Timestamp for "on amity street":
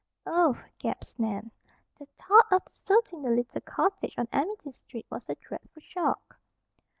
4.17-5.05